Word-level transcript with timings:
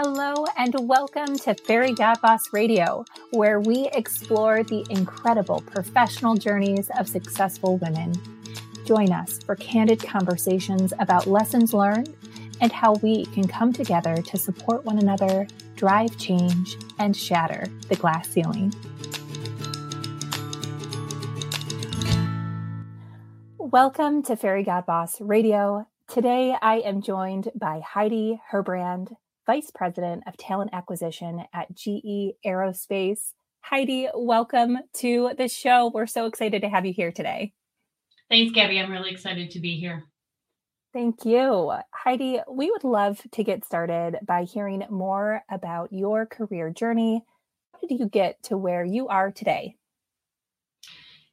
Hello, 0.00 0.46
and 0.56 0.72
welcome 0.88 1.36
to 1.38 1.54
Fairy 1.54 1.92
Godboss 1.92 2.52
Radio, 2.52 3.04
where 3.32 3.58
we 3.58 3.88
explore 3.92 4.62
the 4.62 4.86
incredible 4.90 5.60
professional 5.62 6.36
journeys 6.36 6.88
of 7.00 7.08
successful 7.08 7.78
women. 7.78 8.12
Join 8.84 9.10
us 9.10 9.42
for 9.42 9.56
candid 9.56 10.00
conversations 10.00 10.92
about 11.00 11.26
lessons 11.26 11.74
learned 11.74 12.14
and 12.60 12.70
how 12.70 12.92
we 13.02 13.26
can 13.26 13.48
come 13.48 13.72
together 13.72 14.22
to 14.22 14.36
support 14.36 14.84
one 14.84 15.00
another, 15.00 15.48
drive 15.74 16.16
change, 16.16 16.76
and 17.00 17.16
shatter 17.16 17.66
the 17.88 17.96
glass 17.96 18.28
ceiling. 18.28 18.72
Welcome 23.58 24.22
to 24.22 24.36
Fairy 24.36 24.64
Godboss 24.64 25.16
Radio. 25.18 25.88
Today 26.06 26.54
I 26.62 26.76
am 26.76 27.02
joined 27.02 27.50
by 27.56 27.80
Heidi 27.80 28.40
Herbrand, 28.52 29.16
Vice 29.48 29.70
President 29.74 30.24
of 30.26 30.36
Talent 30.36 30.68
Acquisition 30.74 31.42
at 31.54 31.74
GE 31.74 32.34
Aerospace. 32.44 33.32
Heidi, 33.62 34.06
welcome 34.14 34.76
to 34.96 35.30
the 35.38 35.48
show. 35.48 35.90
We're 35.94 36.06
so 36.06 36.26
excited 36.26 36.60
to 36.60 36.68
have 36.68 36.84
you 36.84 36.92
here 36.92 37.10
today. 37.10 37.54
Thanks, 38.28 38.52
Gabby. 38.52 38.78
I'm 38.78 38.92
really 38.92 39.10
excited 39.10 39.50
to 39.52 39.58
be 39.58 39.80
here. 39.80 40.04
Thank 40.92 41.24
you. 41.24 41.72
Heidi, 41.94 42.40
we 42.46 42.70
would 42.70 42.84
love 42.84 43.22
to 43.32 43.42
get 43.42 43.64
started 43.64 44.18
by 44.22 44.44
hearing 44.44 44.84
more 44.90 45.42
about 45.50 45.94
your 45.94 46.26
career 46.26 46.68
journey. 46.68 47.24
How 47.72 47.88
did 47.88 48.00
you 48.00 48.06
get 48.06 48.42
to 48.44 48.58
where 48.58 48.84
you 48.84 49.08
are 49.08 49.30
today? 49.30 49.77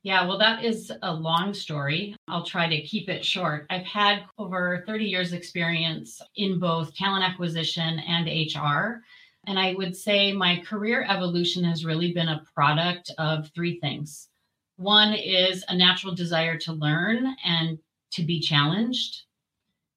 Yeah, 0.06 0.28
well, 0.28 0.38
that 0.38 0.64
is 0.64 0.92
a 1.02 1.12
long 1.12 1.52
story. 1.56 2.16
I'll 2.28 2.46
try 2.46 2.70
to 2.70 2.82
keep 2.84 3.10
it 3.10 3.26
short. 3.26 3.66
I've 3.72 3.88
had 3.88 4.26
over 4.38 4.84
30 4.86 5.04
years' 5.04 5.34
experience 5.34 6.22
in 6.36 6.60
both 6.60 6.94
talent 6.94 7.24
acquisition 7.24 7.98
and 8.08 8.28
HR. 8.28 9.02
And 9.48 9.58
I 9.58 9.74
would 9.74 9.96
say 9.96 10.32
my 10.32 10.62
career 10.64 11.08
evolution 11.10 11.64
has 11.64 11.86
really 11.86 12.14
been 12.14 12.28
a 12.28 12.44
product 12.54 13.14
of 13.18 13.50
three 13.56 13.80
things. 13.80 14.30
One 14.78 15.16
is 15.16 15.66
a 15.70 15.76
natural 15.76 16.14
desire 16.14 16.56
to 16.60 16.74
learn 16.74 17.36
and 17.44 17.80
to 18.12 18.22
be 18.22 18.40
challenged. 18.40 19.24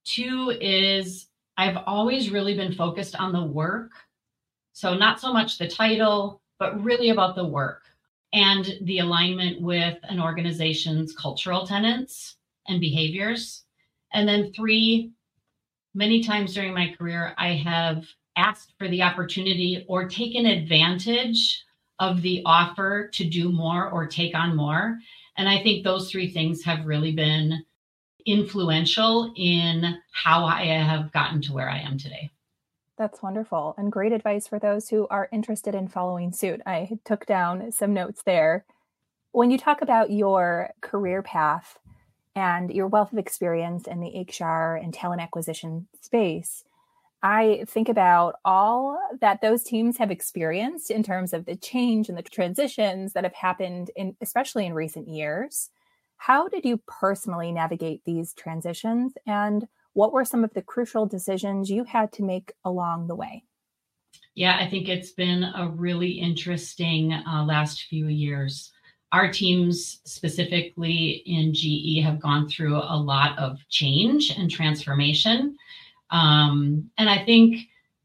Two 0.07 0.57
is 0.59 1.27
I've 1.59 1.83
always 1.85 2.31
really 2.31 2.57
been 2.57 2.73
focused 2.73 3.15
on 3.15 3.35
the 3.35 3.45
work. 3.45 3.91
So, 4.73 4.95
not 4.95 5.21
so 5.21 5.35
much 5.35 5.59
the 5.59 5.69
title, 5.69 6.41
but 6.59 6.83
really 6.83 7.11
about 7.11 7.37
the 7.37 7.45
work 7.45 7.83
and 8.33 8.79
the 8.83 8.99
alignment 8.99 9.61
with 9.61 9.99
an 10.03 10.21
organization's 10.21 11.15
cultural 11.15 11.67
tenets 11.67 12.37
and 12.67 12.81
behaviors. 12.81 13.65
And 14.13 14.29
then, 14.29 14.53
three, 14.53 15.13
many 15.95 16.23
times 16.23 16.55
during 16.55 16.75
my 16.75 16.95
career, 16.99 17.35
I 17.39 17.55
have 17.55 18.05
asked 18.37 18.75
for 18.79 18.89
the 18.89 19.03
opportunity 19.03 19.85
or 19.89 20.09
taken 20.09 20.47
advantage 20.47 21.65
of 21.99 22.23
the 22.23 22.43
offer 22.47 23.09
to 23.15 23.25
do 23.25 23.51
more 23.51 23.91
or 23.91 24.07
take 24.07 24.35
on 24.35 24.55
more. 24.55 24.99
And 25.37 25.49
I 25.49 25.63
think 25.63 25.83
those 25.83 26.11
three 26.11 26.31
things 26.31 26.63
have 26.65 26.87
really 26.87 27.13
been 27.13 27.65
influential 28.27 29.33
in 29.37 29.99
how 30.13 30.45
I 30.45 30.67
have 30.67 31.13
gotten 31.13 31.41
to 31.43 31.53
where 31.53 31.69
I 31.69 31.79
am 31.79 31.99
today. 31.99 32.31
That's 32.99 33.23
wonderful 33.23 33.77
and 33.79 33.93
great 33.93 34.11
advice 34.11 34.49
for 34.49 34.59
those 34.59 34.89
who 34.89 35.07
are 35.09 35.29
interested 35.31 35.73
in 35.73 35.87
following 35.87 36.33
suit. 36.33 36.61
I 36.67 36.99
took 37.05 37.27
down 37.27 37.71
some 37.71 37.95
notes 37.95 38.25
there. 38.25 38.65
When 39.31 39.53
you 39.53 39.59
talk 39.59 39.83
about 39.83 40.11
your 40.11 40.71
career 40.81 41.23
path 41.23 41.79
and 42.35 42.73
your 42.73 42.89
wealth 42.89 43.13
of 43.13 43.19
experience 43.19 43.87
in 43.87 44.01
the 44.01 44.27
HR 44.29 44.75
and 44.75 44.93
talent 44.93 45.23
acquisition 45.23 45.87
space, 46.03 46.65
I 47.23 47.65
think 47.69 47.89
about 47.89 48.37
all 48.45 48.99
that 49.21 49.43
those 49.43 49.63
teams 49.63 49.99
have 49.99 50.11
experienced 50.11 50.91
in 50.91 51.05
terms 51.05 51.33
of 51.33 51.47
the 51.47 51.55
change 51.55 52.09
and 52.09 52.19
the 52.19 52.23
transitions 52.23 53.13
that 53.13 53.23
have 53.23 53.35
happened 53.35 53.93
in 53.95 54.17
especially 54.21 54.67
in 54.67 54.75
recent 54.75 55.07
years. 55.07 55.71
How 56.17 56.49
did 56.49 56.65
you 56.65 56.81
personally 56.89 57.53
navigate 57.53 58.05
these 58.05 58.35
transitions 58.35 59.13
and 59.25 59.69
what 59.99 60.13
were 60.13 60.25
some 60.25 60.45
of 60.45 60.55
the 60.55 60.63
crucial 60.63 61.07
decisions 61.07 61.69
you 61.69 61.83
had 61.83 62.13
to 62.13 62.23
make 62.23 62.53
along 62.65 63.09
the 63.09 63.17
way? 63.17 63.43
Yeah, 64.37 64.57
I 64.57 64.71
think 64.71 64.89
it's 64.89 65.11
been 65.11 65.43
a 65.43 65.69
really 65.69 66.13
interesting 66.13 67.13
uh, 67.13 67.45
last 67.45 67.83
few 67.91 68.07
years. 68.07 68.71
Our 69.11 69.33
teams, 69.33 69.99
specifically 70.05 71.25
in 71.27 71.53
GE, 71.53 72.01
have 72.05 72.21
gone 72.21 72.49
through 72.49 72.77
a 72.77 72.97
lot 72.97 73.37
of 73.41 73.59
change 73.71 74.31
and 74.31 74.49
transformation. 74.49 75.57
Um, 76.11 76.89
and 76.97 77.11
I 77.11 77.25
think 77.25 77.63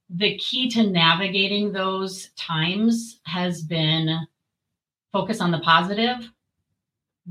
the 0.09 0.35
key 0.39 0.71
to 0.71 0.89
navigating 0.89 1.71
those 1.71 2.31
times 2.35 3.19
has 3.27 3.61
been 3.61 4.17
focus 5.11 5.41
on 5.41 5.51
the 5.51 5.59
positive, 5.59 6.27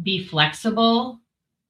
be 0.04 0.22
flexible, 0.22 1.18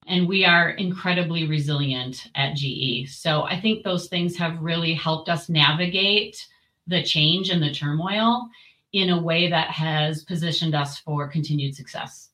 and 0.06 0.28
we 0.28 0.44
are 0.44 0.70
incredibly 0.70 1.46
resilient 1.46 2.28
at 2.34 2.56
GE. 2.56 3.08
So 3.08 3.42
I 3.42 3.60
think 3.60 3.84
those 3.84 4.08
things 4.08 4.36
have 4.36 4.60
really 4.60 4.94
helped 4.94 5.28
us 5.28 5.48
navigate 5.48 6.46
the 6.86 7.02
change 7.02 7.50
and 7.50 7.62
the 7.62 7.72
turmoil 7.72 8.48
in 8.92 9.10
a 9.10 9.22
way 9.22 9.48
that 9.48 9.68
has 9.70 10.24
positioned 10.24 10.74
us 10.74 10.98
for 10.98 11.28
continued 11.28 11.74
success. 11.74 12.30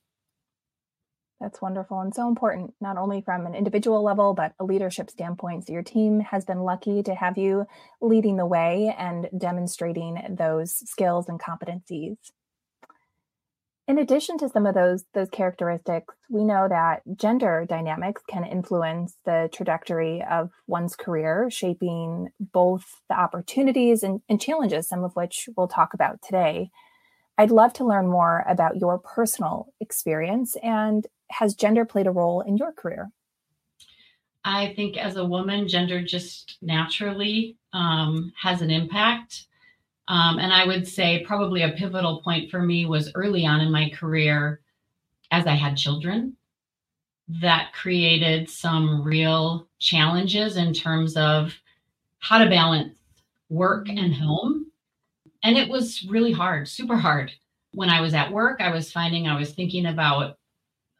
That's 1.40 1.62
wonderful 1.62 2.00
and 2.00 2.12
so 2.12 2.26
important, 2.26 2.74
not 2.80 2.96
only 2.96 3.20
from 3.20 3.46
an 3.46 3.54
individual 3.54 4.02
level, 4.02 4.34
but 4.34 4.54
a 4.58 4.64
leadership 4.64 5.08
standpoint. 5.08 5.66
So, 5.66 5.72
your 5.72 5.84
team 5.84 6.18
has 6.20 6.44
been 6.44 6.62
lucky 6.62 7.02
to 7.04 7.14
have 7.14 7.38
you 7.38 7.64
leading 8.00 8.36
the 8.36 8.46
way 8.46 8.92
and 8.98 9.28
demonstrating 9.38 10.18
those 10.36 10.72
skills 10.90 11.28
and 11.28 11.40
competencies. 11.40 12.16
In 13.88 13.98
addition 13.98 14.36
to 14.38 14.50
some 14.50 14.66
of 14.66 14.74
those 14.74 15.04
those 15.14 15.30
characteristics, 15.30 16.14
we 16.28 16.44
know 16.44 16.68
that 16.68 17.00
gender 17.16 17.64
dynamics 17.68 18.22
can 18.28 18.44
influence 18.44 19.16
the 19.24 19.48
trajectory 19.52 20.22
of 20.30 20.50
one's 20.66 20.94
career, 20.94 21.48
shaping 21.50 22.28
both 22.38 23.00
the 23.08 23.18
opportunities 23.18 24.02
and, 24.02 24.20
and 24.28 24.40
challenges, 24.40 24.86
some 24.86 25.04
of 25.04 25.16
which 25.16 25.48
we'll 25.56 25.68
talk 25.68 25.94
about 25.94 26.20
today. 26.22 26.70
I'd 27.38 27.50
love 27.50 27.72
to 27.74 27.86
learn 27.86 28.08
more 28.08 28.44
about 28.46 28.76
your 28.76 28.98
personal 28.98 29.72
experience 29.80 30.54
and 30.62 31.06
has 31.30 31.54
gender 31.54 31.84
played 31.84 32.06
a 32.06 32.10
role 32.10 32.40
in 32.40 32.56
your 32.56 32.72
career? 32.72 33.10
I 34.44 34.72
think 34.74 34.96
as 34.96 35.16
a 35.16 35.24
woman, 35.24 35.68
gender 35.68 36.02
just 36.02 36.58
naturally 36.62 37.56
um, 37.72 38.32
has 38.40 38.62
an 38.62 38.70
impact. 38.70 39.46
Um, 40.08 40.38
and 40.38 40.52
I 40.52 40.66
would 40.66 40.88
say 40.88 41.22
probably 41.26 41.62
a 41.62 41.72
pivotal 41.72 42.22
point 42.22 42.50
for 42.50 42.62
me 42.62 42.86
was 42.86 43.12
early 43.14 43.44
on 43.44 43.60
in 43.60 43.70
my 43.70 43.90
career 43.90 44.60
as 45.30 45.46
I 45.46 45.54
had 45.54 45.76
children. 45.76 46.34
That 47.28 47.74
created 47.74 48.48
some 48.48 49.02
real 49.02 49.68
challenges 49.78 50.56
in 50.56 50.72
terms 50.72 51.14
of 51.16 51.54
how 52.20 52.38
to 52.38 52.48
balance 52.48 52.94
work 53.50 53.88
and 53.90 54.14
home. 54.14 54.66
And 55.42 55.58
it 55.58 55.68
was 55.68 56.04
really 56.08 56.32
hard, 56.32 56.68
super 56.68 56.96
hard. 56.96 57.30
When 57.72 57.90
I 57.90 58.00
was 58.00 58.14
at 58.14 58.32
work, 58.32 58.60
I 58.60 58.70
was 58.70 58.90
finding 58.90 59.28
I 59.28 59.38
was 59.38 59.52
thinking 59.52 59.86
about 59.86 60.38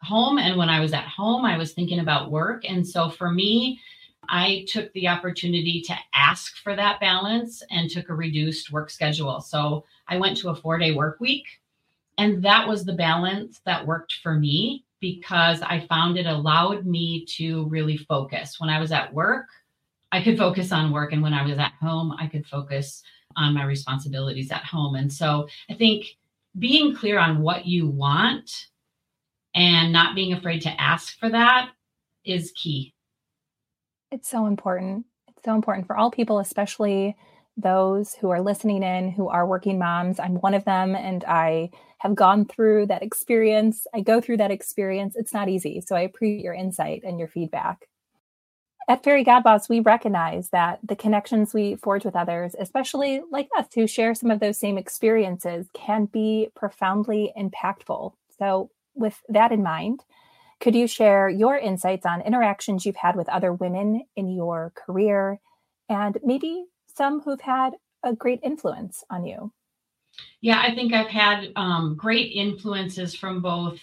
home. 0.02 0.38
And 0.38 0.56
when 0.58 0.68
I 0.68 0.80
was 0.80 0.92
at 0.92 1.06
home, 1.06 1.46
I 1.46 1.56
was 1.56 1.72
thinking 1.72 2.00
about 2.00 2.30
work. 2.30 2.64
And 2.68 2.86
so 2.86 3.08
for 3.08 3.30
me, 3.30 3.80
I 4.28 4.66
took 4.68 4.92
the 4.92 5.08
opportunity 5.08 5.80
to 5.86 5.94
ask 6.14 6.56
for 6.58 6.76
that 6.76 7.00
balance 7.00 7.62
and 7.70 7.90
took 7.90 8.08
a 8.08 8.14
reduced 8.14 8.70
work 8.70 8.90
schedule. 8.90 9.40
So 9.40 9.84
I 10.06 10.18
went 10.18 10.36
to 10.38 10.50
a 10.50 10.54
four 10.54 10.78
day 10.78 10.92
work 10.92 11.18
week. 11.20 11.46
And 12.18 12.42
that 12.44 12.66
was 12.66 12.84
the 12.84 12.94
balance 12.94 13.60
that 13.64 13.86
worked 13.86 14.14
for 14.22 14.34
me 14.34 14.84
because 15.00 15.62
I 15.62 15.86
found 15.88 16.18
it 16.18 16.26
allowed 16.26 16.84
me 16.84 17.24
to 17.36 17.66
really 17.66 17.96
focus. 17.96 18.58
When 18.58 18.70
I 18.70 18.80
was 18.80 18.90
at 18.90 19.14
work, 19.14 19.46
I 20.10 20.22
could 20.22 20.36
focus 20.36 20.72
on 20.72 20.92
work. 20.92 21.12
And 21.12 21.22
when 21.22 21.32
I 21.32 21.46
was 21.46 21.58
at 21.58 21.72
home, 21.80 22.12
I 22.18 22.26
could 22.26 22.46
focus 22.46 23.02
on 23.36 23.54
my 23.54 23.64
responsibilities 23.64 24.50
at 24.50 24.64
home. 24.64 24.96
And 24.96 25.12
so 25.12 25.46
I 25.70 25.74
think 25.74 26.16
being 26.58 26.94
clear 26.94 27.18
on 27.18 27.40
what 27.40 27.66
you 27.66 27.86
want 27.86 28.66
and 29.54 29.92
not 29.92 30.16
being 30.16 30.32
afraid 30.32 30.62
to 30.62 30.80
ask 30.80 31.18
for 31.18 31.30
that 31.30 31.70
is 32.24 32.52
key 32.56 32.94
it's 34.10 34.28
so 34.28 34.46
important. 34.46 35.06
It's 35.28 35.44
so 35.44 35.54
important 35.54 35.86
for 35.86 35.96
all 35.96 36.10
people, 36.10 36.38
especially 36.38 37.16
those 37.56 38.14
who 38.14 38.30
are 38.30 38.40
listening 38.40 38.82
in 38.82 39.10
who 39.10 39.28
are 39.28 39.46
working 39.46 39.78
moms. 39.78 40.20
I'm 40.20 40.36
one 40.36 40.54
of 40.54 40.64
them 40.64 40.94
and 40.94 41.24
I 41.24 41.70
have 41.98 42.14
gone 42.14 42.44
through 42.44 42.86
that 42.86 43.02
experience. 43.02 43.86
I 43.92 44.00
go 44.00 44.20
through 44.20 44.36
that 44.36 44.52
experience. 44.52 45.16
It's 45.16 45.34
not 45.34 45.48
easy. 45.48 45.80
So 45.80 45.96
I 45.96 46.00
appreciate 46.02 46.44
your 46.44 46.54
insight 46.54 47.02
and 47.04 47.18
your 47.18 47.28
feedback. 47.28 47.88
At 48.88 49.04
Fairy 49.04 49.24
Godboss, 49.24 49.68
we 49.68 49.80
recognize 49.80 50.48
that 50.50 50.78
the 50.82 50.96
connections 50.96 51.52
we 51.52 51.76
forge 51.76 52.04
with 52.04 52.16
others, 52.16 52.54
especially 52.58 53.20
like 53.30 53.48
us 53.58 53.66
who 53.74 53.86
share 53.86 54.14
some 54.14 54.30
of 54.30 54.40
those 54.40 54.56
same 54.56 54.78
experiences, 54.78 55.66
can 55.74 56.06
be 56.06 56.48
profoundly 56.54 57.32
impactful. 57.36 58.12
So, 58.38 58.70
with 58.94 59.20
that 59.28 59.52
in 59.52 59.62
mind, 59.62 60.04
could 60.60 60.74
you 60.74 60.86
share 60.86 61.28
your 61.28 61.56
insights 61.56 62.04
on 62.04 62.20
interactions 62.22 62.84
you've 62.84 62.96
had 62.96 63.16
with 63.16 63.28
other 63.28 63.52
women 63.52 64.04
in 64.16 64.28
your 64.28 64.72
career 64.74 65.40
and 65.88 66.18
maybe 66.24 66.64
some 66.94 67.20
who've 67.20 67.40
had 67.40 67.74
a 68.02 68.14
great 68.14 68.40
influence 68.42 69.04
on 69.10 69.24
you? 69.24 69.52
Yeah, 70.40 70.60
I 70.60 70.74
think 70.74 70.92
I've 70.92 71.10
had 71.10 71.52
um, 71.56 71.94
great 71.96 72.32
influences 72.32 73.14
from 73.14 73.40
both 73.40 73.80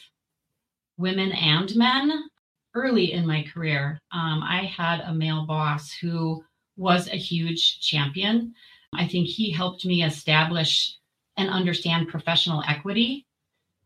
women 0.98 1.32
and 1.32 1.74
men 1.76 2.30
early 2.74 3.14
in 3.14 3.26
my 3.26 3.44
career. 3.54 4.00
Um, 4.12 4.44
I 4.44 4.66
had 4.66 5.02
a 5.02 5.14
male 5.14 5.46
boss 5.46 5.92
who 5.92 6.44
was 6.76 7.08
a 7.08 7.18
huge 7.18 7.80
champion. 7.80 8.54
I 8.94 9.08
think 9.08 9.28
he 9.28 9.50
helped 9.50 9.86
me 9.86 10.04
establish 10.04 10.98
and 11.38 11.50
understand 11.50 12.10
professional 12.10 12.64
equity 12.68 13.26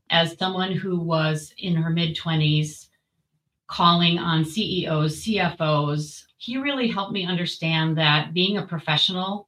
as 0.09 0.37
someone 0.37 0.71
who 0.71 0.99
was 0.99 1.53
in 1.57 1.75
her 1.75 1.89
mid 1.89 2.15
20s 2.15 2.87
calling 3.67 4.17
on 4.17 4.43
CEOs, 4.43 5.23
CFOs. 5.23 6.23
He 6.37 6.57
really 6.57 6.87
helped 6.87 7.13
me 7.13 7.25
understand 7.25 7.97
that 7.97 8.33
being 8.33 8.57
a 8.57 8.65
professional 8.65 9.47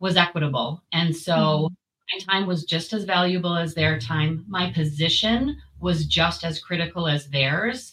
was 0.00 0.16
equitable. 0.16 0.82
And 0.92 1.14
so 1.14 1.32
mm-hmm. 1.32 1.74
my 2.12 2.32
time 2.32 2.46
was 2.46 2.64
just 2.64 2.92
as 2.92 3.04
valuable 3.04 3.56
as 3.56 3.74
their 3.74 3.98
time. 3.98 4.44
My 4.48 4.72
position 4.72 5.58
was 5.80 6.06
just 6.06 6.44
as 6.44 6.60
critical 6.60 7.06
as 7.06 7.28
theirs. 7.28 7.92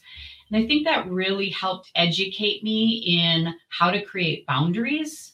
And 0.49 0.63
I 0.63 0.67
think 0.67 0.85
that 0.85 1.09
really 1.09 1.49
helped 1.49 1.91
educate 1.95 2.63
me 2.63 3.21
in 3.21 3.53
how 3.69 3.91
to 3.91 4.01
create 4.01 4.47
boundaries, 4.47 5.33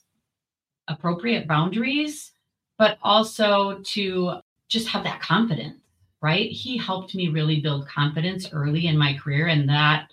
appropriate 0.88 1.48
boundaries, 1.48 2.32
but 2.78 2.98
also 3.02 3.80
to 3.84 4.40
just 4.68 4.88
have 4.90 5.04
that 5.04 5.22
confidence, 5.22 5.80
right? 6.22 6.50
He 6.50 6.78
helped 6.78 7.16
me 7.16 7.30
really 7.30 7.62
build 7.62 7.88
confidence 7.88 8.50
early 8.52 8.88
in 8.88 8.98
my 8.98 9.14
career. 9.14 9.48
And 9.48 9.70
that 9.70 10.10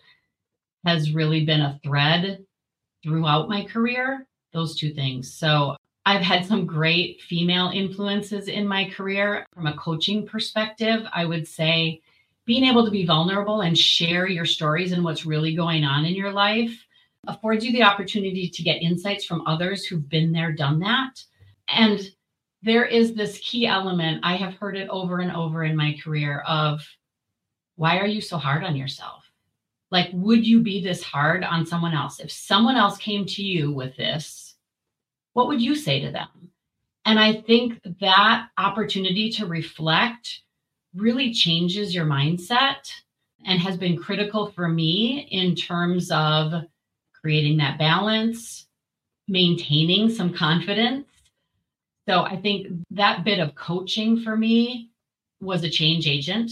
has 0.84 1.12
really 1.12 1.44
been 1.44 1.60
a 1.60 1.81
thread 1.82 2.44
throughout 3.02 3.49
my 3.49 3.64
career, 3.64 4.26
those 4.52 4.76
two 4.76 4.93
things. 4.94 5.32
So 5.32 5.76
I've 6.04 6.22
had 6.22 6.44
some 6.44 6.66
great 6.66 7.20
female 7.22 7.70
influences 7.72 8.49
in 8.49 8.66
my 8.66 8.90
career. 8.90 9.46
From 9.54 9.66
a 9.66 9.76
coaching 9.76 10.26
perspective, 10.26 11.02
I 11.12 11.25
would 11.25 11.46
say 11.46 12.00
being 12.44 12.64
able 12.64 12.84
to 12.84 12.90
be 12.90 13.06
vulnerable 13.06 13.60
and 13.60 13.78
share 13.78 14.26
your 14.26 14.44
stories 14.44 14.93
and 14.93 15.04
what's 15.04 15.25
really 15.25 15.54
going 15.54 15.84
on 15.84 16.04
in 16.04 16.14
your 16.14 16.32
life 16.32 16.87
affords 17.28 17.64
you 17.64 17.70
the 17.70 17.84
opportunity 17.84 18.49
to 18.49 18.62
get 18.62 18.82
insights 18.82 19.25
from 19.25 19.46
others 19.46 19.84
who've 19.84 20.08
been 20.08 20.32
there, 20.32 20.52
done 20.52 20.81
that. 20.81 21.22
And 21.69 22.00
there 22.62 22.85
is 22.85 23.14
this 23.14 23.38
key 23.38 23.67
element, 23.67 24.20
I 24.23 24.37
have 24.37 24.55
heard 24.55 24.76
it 24.76 24.88
over 24.88 25.19
and 25.19 25.35
over 25.35 25.64
in 25.64 25.76
my 25.76 25.97
career 26.03 26.41
of 26.47 26.87
why 27.76 27.99
are 27.99 28.06
you 28.06 28.20
so 28.20 28.37
hard 28.37 28.62
on 28.64 28.76
yourself? 28.76 29.25
Like, 29.91 30.11
would 30.12 30.47
you 30.47 30.61
be 30.61 30.82
this 30.82 31.03
hard 31.03 31.44
on 31.44 31.67
someone 31.67 31.93
else? 31.93 32.20
If 32.20 32.31
someone 32.31 32.76
else 32.76 32.97
came 32.97 33.26
to 33.26 33.43
you 33.43 33.73
with 33.73 33.97
this, 33.97 34.55
what 35.32 35.49
would 35.49 35.61
you 35.61 35.75
say 35.75 36.00
to 36.00 36.11
them? 36.11 36.29
And 37.05 37.19
I 37.19 37.43
think 37.43 37.81
that 38.00 38.49
opportunity 38.59 39.31
to 39.32 39.47
reflect 39.47 40.43
really 40.94 41.32
changes 41.32 41.94
your 41.94 42.06
mindset 42.06 42.91
and 43.44 43.61
has 43.61 43.76
been 43.76 43.99
critical 43.99 44.53
for 44.53 44.69
me 44.69 45.26
in 45.31 45.56
terms 45.56 46.11
of 46.11 46.53
creating 47.20 47.59
that 47.59 47.79
balance, 47.79 48.67
maintaining 49.26 50.11
some 50.11 50.32
confidence. 50.32 51.06
So 52.08 52.22
I 52.22 52.37
think 52.37 52.69
that 52.90 53.25
bit 53.25 53.38
of 53.38 53.54
coaching 53.54 54.22
for 54.22 54.37
me 54.37 54.90
was 55.40 55.62
a 55.64 55.70
change 55.70 56.06
agent. 56.06 56.50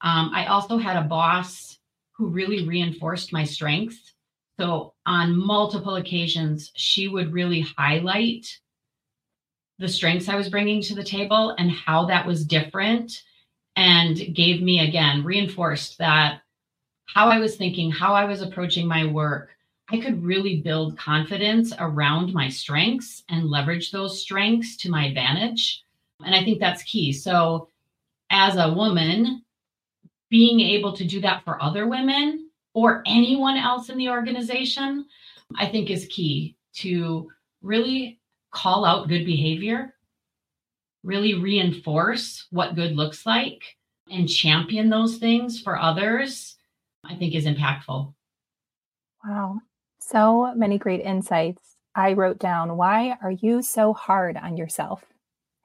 Um, 0.00 0.30
I 0.34 0.46
also 0.46 0.76
had 0.76 0.96
a 0.96 1.08
boss 1.08 1.78
who 2.12 2.28
really 2.28 2.66
reinforced 2.66 3.32
my 3.32 3.44
strengths. 3.44 4.12
So 4.58 4.94
on 5.06 5.36
multiple 5.36 5.96
occasions, 5.96 6.70
she 6.76 7.08
would 7.08 7.32
really 7.32 7.66
highlight 7.76 8.46
the 9.78 9.88
strengths 9.88 10.28
I 10.28 10.36
was 10.36 10.48
bringing 10.48 10.80
to 10.82 10.94
the 10.94 11.02
table 11.02 11.54
and 11.58 11.70
how 11.70 12.06
that 12.06 12.26
was 12.26 12.44
different 12.44 13.22
and 13.76 14.16
gave 14.34 14.62
me 14.62 14.86
again 14.86 15.24
reinforced 15.24 15.98
that 15.98 16.40
how 17.06 17.28
I 17.28 17.38
was 17.38 17.56
thinking, 17.56 17.90
how 17.90 18.14
I 18.14 18.24
was 18.24 18.40
approaching 18.40 18.86
my 18.86 19.04
work, 19.06 19.50
I 19.90 20.00
could 20.00 20.24
really 20.24 20.60
build 20.60 20.98
confidence 20.98 21.72
around 21.78 22.32
my 22.32 22.48
strengths 22.48 23.22
and 23.28 23.50
leverage 23.50 23.90
those 23.90 24.20
strengths 24.20 24.76
to 24.78 24.90
my 24.90 25.06
advantage. 25.06 25.84
And 26.24 26.34
I 26.34 26.42
think 26.42 26.58
that's 26.58 26.82
key. 26.84 27.12
So, 27.12 27.68
as 28.30 28.56
a 28.56 28.72
woman, 28.72 29.44
being 30.30 30.60
able 30.60 30.96
to 30.96 31.04
do 31.04 31.20
that 31.20 31.44
for 31.44 31.62
other 31.62 31.86
women 31.86 32.50
or 32.72 33.02
anyone 33.06 33.56
else 33.56 33.90
in 33.90 33.98
the 33.98 34.08
organization, 34.08 35.06
I 35.56 35.66
think 35.66 35.90
is 35.90 36.06
key 36.06 36.56
to 36.76 37.30
really 37.62 38.18
call 38.50 38.84
out 38.84 39.08
good 39.08 39.26
behavior 39.26 39.94
really 41.04 41.34
reinforce 41.34 42.46
what 42.50 42.74
good 42.74 42.96
looks 42.96 43.24
like 43.24 43.76
and 44.10 44.28
champion 44.28 44.88
those 44.88 45.18
things 45.18 45.60
for 45.60 45.78
others, 45.78 46.56
I 47.04 47.14
think 47.14 47.34
is 47.34 47.46
impactful. 47.46 48.12
Wow. 49.24 49.60
So 50.06 50.52
many 50.54 50.76
great 50.76 51.00
insights. 51.00 51.76
I 51.94 52.12
wrote 52.12 52.38
down, 52.38 52.76
why 52.76 53.16
are 53.22 53.30
you 53.30 53.62
so 53.62 53.94
hard 53.94 54.36
on 54.36 54.56
yourself? 54.56 55.04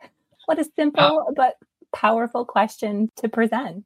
What 0.46 0.58
a 0.58 0.62
uh 0.62 0.66
simple 0.76 1.26
oh. 1.28 1.34
but 1.36 1.56
powerful 1.94 2.44
question 2.46 3.10
to 3.18 3.30
present. 3.30 3.86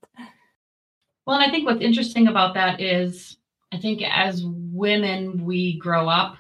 Well, 1.25 1.37
and 1.37 1.45
I 1.45 1.51
think 1.51 1.65
what's 1.65 1.81
interesting 1.81 2.27
about 2.27 2.53
that 2.53 2.79
is 2.79 3.37
I 3.73 3.77
think 3.77 4.01
as 4.01 4.43
women, 4.45 5.43
we 5.43 5.77
grow 5.79 6.07
up 6.07 6.37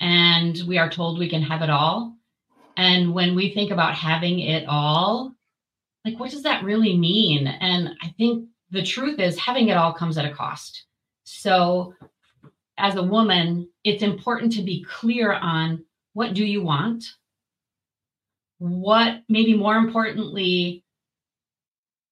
and 0.00 0.56
we 0.68 0.78
are 0.78 0.90
told 0.90 1.18
we 1.18 1.30
can 1.30 1.42
have 1.42 1.62
it 1.62 1.70
all. 1.70 2.14
And 2.76 3.14
when 3.14 3.34
we 3.34 3.52
think 3.52 3.72
about 3.72 3.94
having 3.94 4.38
it 4.38 4.64
all, 4.68 5.34
like 6.04 6.20
what 6.20 6.30
does 6.30 6.44
that 6.44 6.62
really 6.62 6.96
mean? 6.96 7.46
And 7.46 7.94
I 8.02 8.14
think 8.18 8.48
the 8.70 8.84
truth 8.84 9.18
is 9.18 9.38
having 9.38 9.68
it 9.68 9.76
all 9.76 9.92
comes 9.92 10.18
at 10.18 10.24
a 10.26 10.34
cost. 10.34 10.84
So 11.24 11.94
as 12.78 12.96
a 12.96 13.02
woman, 13.02 13.68
it's 13.84 14.02
important 14.02 14.52
to 14.52 14.62
be 14.62 14.84
clear 14.84 15.32
on 15.32 15.84
what 16.14 16.34
do 16.34 16.44
you 16.44 16.62
want? 16.62 17.04
What 18.58 19.22
maybe 19.28 19.54
more 19.54 19.76
importantly, 19.76 20.84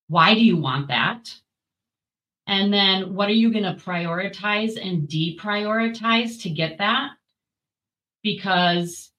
why 0.08 0.34
do 0.34 0.44
you 0.44 0.56
want 0.56 0.88
that? 0.88 1.34
And 2.46 2.72
then 2.72 3.14
what 3.14 3.28
are 3.28 3.32
you 3.32 3.52
going 3.52 3.64
to 3.64 3.82
prioritize 3.82 4.80
and 4.80 5.08
deprioritize 5.08 6.42
to 6.42 6.50
get 6.50 6.78
that? 6.78 7.10
Because 8.22 9.10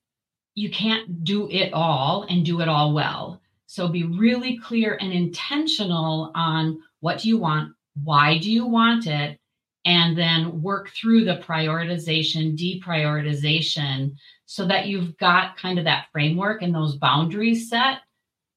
you 0.55 0.69
can't 0.69 1.23
do 1.23 1.49
it 1.49 1.73
all 1.73 2.25
and 2.29 2.45
do 2.45 2.61
it 2.61 2.69
all 2.69 2.93
well. 2.93 3.41
So 3.65 3.89
be 3.89 4.03
really 4.03 4.57
clear 4.57 4.97
and 4.99 5.11
intentional 5.11 6.31
on 6.33 6.81
what 7.01 7.19
do 7.19 7.27
you 7.27 7.37
want, 7.37 7.73
why 8.01 8.37
do 8.37 8.51
you 8.51 8.65
want 8.65 9.07
it, 9.07 9.39
and 9.87 10.17
then 10.17 10.61
work 10.61 10.89
through 10.89 11.23
the 11.23 11.37
prioritization, 11.37 12.57
deprioritization, 12.57 14.11
so 14.45 14.67
that 14.67 14.87
you've 14.87 15.17
got 15.17 15.55
kind 15.55 15.79
of 15.79 15.85
that 15.85 16.07
framework 16.11 16.61
and 16.61 16.75
those 16.75 16.97
boundaries 16.97 17.69
set 17.69 17.99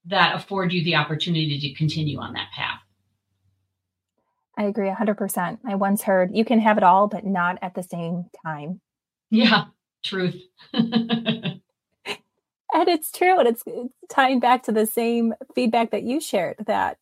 that 0.06 0.34
afford 0.34 0.72
you 0.72 0.82
the 0.82 0.96
opportunity 0.96 1.60
to 1.60 1.72
continue 1.74 2.18
on 2.18 2.32
that 2.32 2.48
path. 2.52 2.80
I 4.58 4.64
agree 4.64 4.88
100%. 4.88 5.58
I 5.64 5.76
once 5.76 6.02
heard 6.02 6.34
you 6.34 6.44
can 6.44 6.58
have 6.58 6.76
it 6.76 6.82
all, 6.82 7.06
but 7.06 7.24
not 7.24 7.58
at 7.62 7.76
the 7.76 7.84
same 7.84 8.24
time. 8.44 8.80
Yeah, 9.30 9.66
truth. 10.02 10.34
and 10.72 11.60
it's 12.74 13.12
true 13.12 13.38
and 13.38 13.46
it's, 13.46 13.62
it's 13.66 13.94
tying 14.08 14.40
back 14.40 14.64
to 14.64 14.72
the 14.72 14.84
same 14.84 15.32
feedback 15.54 15.92
that 15.92 16.02
you 16.02 16.20
shared 16.20 16.56
that 16.66 16.98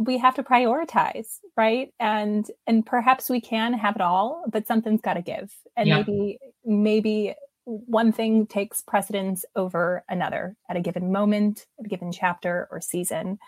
we 0.00 0.16
have 0.18 0.34
to 0.34 0.42
prioritize 0.42 1.38
right? 1.56 1.92
And 2.00 2.50
and 2.66 2.84
perhaps 2.84 3.28
we 3.28 3.40
can 3.40 3.74
have 3.74 3.96
it 3.96 4.02
all 4.02 4.44
but 4.50 4.66
something's 4.66 5.02
got 5.02 5.14
to 5.14 5.22
give. 5.22 5.52
And 5.76 5.88
yeah. 5.88 5.98
maybe 5.98 6.38
maybe 6.64 7.34
one 7.64 8.12
thing 8.12 8.46
takes 8.46 8.82
precedence 8.82 9.44
over 9.54 10.02
another 10.08 10.56
at 10.68 10.76
a 10.76 10.80
given 10.80 11.12
moment 11.12 11.66
at 11.78 11.86
a 11.86 11.88
given 11.88 12.12
chapter 12.12 12.66
or 12.70 12.80
season. 12.80 13.38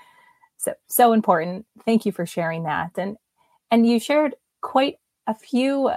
So 0.59 0.75
so 0.89 1.13
important. 1.13 1.67
Thank 1.85 2.07
you 2.07 2.13
for 2.13 2.27
sharing 2.27 2.65
that. 2.65 2.93
And 2.97 3.17
and 3.71 3.87
you 3.89 3.99
shared 3.99 4.35
quite 4.61 4.97
a 5.27 5.35
few 5.35 5.91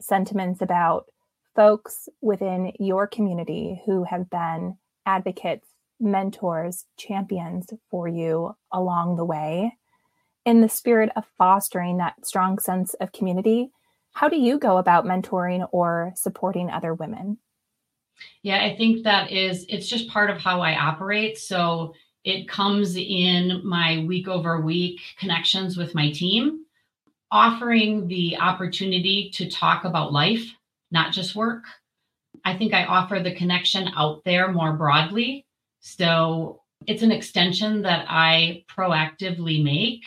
sentiments 0.00 0.62
about 0.62 1.06
folks 1.56 2.08
within 2.20 2.72
your 2.78 3.08
community 3.08 3.82
who 3.84 4.04
have 4.04 4.30
been 4.30 4.76
advocates, 5.04 5.66
mentors, 5.98 6.84
champions 6.96 7.72
for 7.90 8.06
you 8.06 8.54
along 8.72 9.16
the 9.16 9.24
way. 9.24 9.76
In 10.48 10.62
the 10.62 10.68
spirit 10.70 11.10
of 11.14 11.26
fostering 11.36 11.98
that 11.98 12.24
strong 12.24 12.58
sense 12.58 12.94
of 12.94 13.12
community, 13.12 13.70
how 14.12 14.30
do 14.30 14.36
you 14.38 14.58
go 14.58 14.78
about 14.78 15.04
mentoring 15.04 15.68
or 15.72 16.14
supporting 16.16 16.70
other 16.70 16.94
women? 16.94 17.36
Yeah, 18.42 18.64
I 18.64 18.74
think 18.74 19.04
that 19.04 19.30
is, 19.30 19.66
it's 19.68 19.86
just 19.86 20.08
part 20.08 20.30
of 20.30 20.38
how 20.38 20.62
I 20.62 20.74
operate. 20.74 21.36
So 21.36 21.92
it 22.24 22.48
comes 22.48 22.96
in 22.96 23.60
my 23.62 24.02
week 24.08 24.26
over 24.26 24.62
week 24.62 25.02
connections 25.18 25.76
with 25.76 25.94
my 25.94 26.10
team, 26.12 26.64
offering 27.30 28.08
the 28.08 28.38
opportunity 28.38 29.30
to 29.34 29.50
talk 29.50 29.84
about 29.84 30.14
life, 30.14 30.50
not 30.90 31.12
just 31.12 31.36
work. 31.36 31.64
I 32.46 32.56
think 32.56 32.72
I 32.72 32.86
offer 32.86 33.20
the 33.20 33.34
connection 33.34 33.90
out 33.94 34.24
there 34.24 34.50
more 34.50 34.72
broadly 34.72 35.44
So 35.80 36.62
it's 36.86 37.02
an 37.02 37.12
extension 37.12 37.82
that 37.82 38.06
I 38.08 38.64
proactively 38.74 39.62
make 39.62 40.04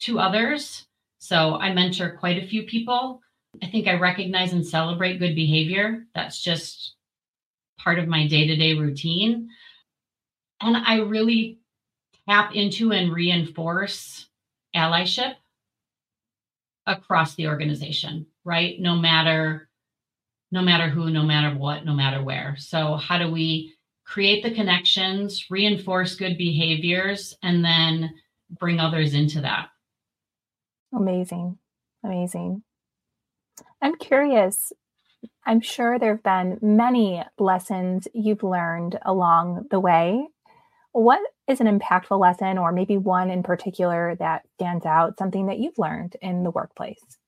to 0.00 0.18
others. 0.18 0.86
So 1.18 1.56
I 1.56 1.72
mentor 1.72 2.16
quite 2.18 2.42
a 2.42 2.46
few 2.46 2.64
people. 2.64 3.20
I 3.62 3.66
think 3.66 3.88
I 3.88 3.94
recognize 3.94 4.52
and 4.52 4.66
celebrate 4.66 5.18
good 5.18 5.34
behavior. 5.34 6.04
That's 6.14 6.42
just 6.42 6.94
part 7.78 7.98
of 7.98 8.08
my 8.08 8.26
day 8.26 8.46
to 8.46 8.56
day 8.56 8.74
routine. 8.74 9.48
And 10.60 10.76
I 10.76 11.00
really 11.00 11.58
tap 12.28 12.54
into 12.54 12.92
and 12.92 13.12
reinforce 13.12 14.26
allyship 14.74 15.34
across 16.86 17.34
the 17.34 17.48
organization, 17.48 18.26
right? 18.44 18.78
No 18.80 18.96
matter 18.96 19.68
no 20.52 20.62
matter 20.62 20.88
who, 20.88 21.10
no 21.10 21.22
matter 21.22 21.56
what, 21.56 21.84
no 21.84 21.92
matter 21.92 22.22
where. 22.22 22.54
So 22.58 22.94
how 22.94 23.18
do 23.18 23.30
we 23.30 23.74
create 24.04 24.44
the 24.44 24.54
connections, 24.54 25.46
reinforce 25.50 26.14
good 26.14 26.38
behaviors 26.38 27.36
and 27.42 27.64
then 27.64 28.14
bring 28.50 28.78
others 28.78 29.14
into 29.14 29.40
that? 29.40 29.68
Amazing. 30.96 31.58
Amazing. 32.02 32.62
I'm 33.82 33.96
curious. 33.96 34.72
I'm 35.44 35.60
sure 35.60 35.98
there 35.98 36.14
have 36.14 36.22
been 36.22 36.58
many 36.62 37.22
lessons 37.38 38.08
you've 38.14 38.42
learned 38.42 38.98
along 39.04 39.66
the 39.70 39.78
way. 39.78 40.26
What 40.92 41.20
is 41.46 41.60
an 41.60 41.66
impactful 41.66 42.18
lesson, 42.18 42.56
or 42.56 42.72
maybe 42.72 42.96
one 42.96 43.30
in 43.30 43.42
particular 43.42 44.16
that 44.18 44.42
stands 44.54 44.86
out, 44.86 45.18
something 45.18 45.46
that 45.46 45.58
you've 45.58 45.78
learned 45.78 46.16
in 46.22 46.42
the 46.42 46.50
workplace? 46.50 47.18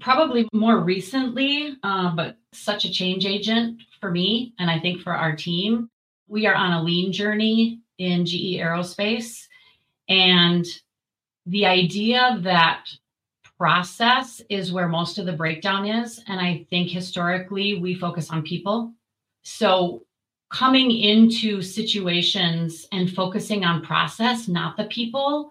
Probably 0.00 0.48
more 0.54 0.78
recently, 0.78 1.76
uh, 1.82 2.14
but 2.16 2.38
such 2.52 2.86
a 2.86 2.90
change 2.90 3.26
agent 3.26 3.82
for 4.00 4.10
me, 4.10 4.54
and 4.58 4.70
I 4.70 4.80
think 4.80 5.02
for 5.02 5.12
our 5.12 5.36
team. 5.36 5.90
We 6.28 6.46
are 6.46 6.54
on 6.54 6.72
a 6.72 6.82
lean 6.82 7.12
journey 7.12 7.82
in 7.98 8.24
GE 8.24 8.56
Aerospace. 8.58 9.46
And 10.08 10.64
the 11.46 11.66
idea 11.66 12.38
that 12.42 12.86
process 13.58 14.42
is 14.48 14.72
where 14.72 14.88
most 14.88 15.18
of 15.18 15.26
the 15.26 15.32
breakdown 15.32 15.86
is. 15.86 16.20
And 16.26 16.40
I 16.40 16.66
think 16.68 16.88
historically 16.88 17.78
we 17.78 17.94
focus 17.94 18.30
on 18.30 18.42
people. 18.42 18.92
So 19.42 20.04
coming 20.52 20.90
into 20.90 21.62
situations 21.62 22.86
and 22.92 23.10
focusing 23.10 23.64
on 23.64 23.82
process, 23.82 24.48
not 24.48 24.76
the 24.76 24.84
people, 24.84 25.50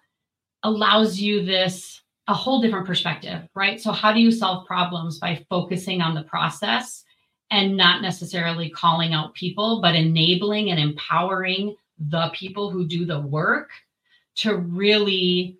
allows 0.63 1.19
you 1.19 1.45
this 1.45 2.01
a 2.27 2.33
whole 2.33 2.62
different 2.62 2.86
perspective, 2.86 3.48
right? 3.55 3.81
So, 3.81 3.91
how 3.91 4.13
do 4.13 4.19
you 4.19 4.31
solve 4.31 4.67
problems 4.67 5.17
by 5.17 5.43
focusing 5.50 6.01
on 6.01 6.13
the 6.13 6.24
process 6.24 7.03
and 7.50 7.75
not 7.75 8.01
necessarily 8.01 8.69
calling 8.69 9.13
out 9.13 9.33
people, 9.33 9.81
but 9.81 9.95
enabling 9.95 10.69
and 10.69 10.79
empowering 10.79 11.75
the 11.98 12.29
people 12.33 12.69
who 12.69 12.86
do 12.86 13.05
the 13.05 13.19
work 13.19 13.71
to 14.36 14.55
really 14.55 15.57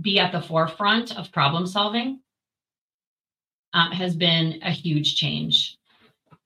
be 0.00 0.18
at 0.18 0.32
the 0.32 0.42
forefront 0.42 1.16
of 1.16 1.32
problem 1.32 1.66
solving 1.66 2.20
um, 3.72 3.92
has 3.92 4.16
been 4.16 4.60
a 4.62 4.70
huge 4.70 5.16
change. 5.16 5.76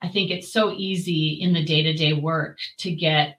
I 0.01 0.09
think 0.09 0.31
it's 0.31 0.53
so 0.53 0.73
easy 0.73 1.39
in 1.41 1.53
the 1.53 1.65
day 1.65 1.83
to 1.83 1.93
day 1.93 2.13
work 2.13 2.59
to 2.79 2.95
get, 2.95 3.39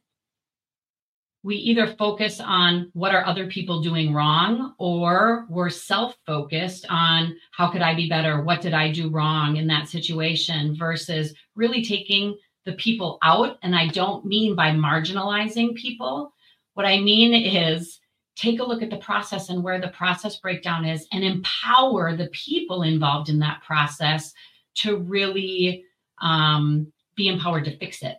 we 1.41 1.55
either 1.55 1.87
focus 1.87 2.41
on 2.41 2.91
what 2.93 3.15
are 3.15 3.25
other 3.25 3.47
people 3.47 3.81
doing 3.81 4.13
wrong, 4.13 4.73
or 4.77 5.45
we're 5.49 5.69
self 5.69 6.17
focused 6.25 6.85
on 6.89 7.37
how 7.51 7.71
could 7.71 7.81
I 7.81 7.95
be 7.95 8.09
better? 8.09 8.43
What 8.43 8.59
did 8.59 8.73
I 8.73 8.91
do 8.91 9.09
wrong 9.09 9.55
in 9.55 9.67
that 9.67 9.87
situation 9.87 10.75
versus 10.75 11.33
really 11.55 11.81
taking 11.81 12.35
the 12.69 12.73
people 12.73 13.17
out. 13.23 13.57
And 13.63 13.75
I 13.75 13.87
don't 13.87 14.25
mean 14.25 14.55
by 14.55 14.71
marginalizing 14.71 15.75
people. 15.75 16.33
What 16.73 16.85
I 16.85 16.99
mean 16.99 17.33
is 17.33 17.99
take 18.39 18.62
a 18.62 18.63
look 18.63 18.81
at 18.81 18.89
the 18.89 18.98
process 18.98 19.50
and 19.50 19.62
where 19.62 19.81
the 19.81 19.89
process 19.89 20.38
breakdown 20.38 20.86
is 20.86 21.05
and 21.12 21.24
empower 21.25 22.15
the 22.15 22.27
people 22.27 22.84
involved 22.84 23.27
in 23.27 23.39
that 23.39 23.62
process 23.63 24.34
to 24.75 24.98
really 24.98 25.84
um, 26.22 26.91
be 27.15 27.27
empowered 27.27 27.65
to 27.65 27.77
fix 27.77 28.01
it, 28.01 28.17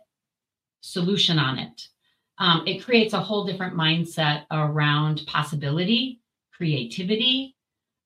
solution 0.82 1.38
on 1.38 1.58
it. 1.58 1.88
Um, 2.38 2.64
it 2.66 2.84
creates 2.84 3.14
a 3.14 3.20
whole 3.20 3.46
different 3.46 3.74
mindset 3.74 4.44
around 4.50 5.22
possibility, 5.26 6.20
creativity, 6.52 7.56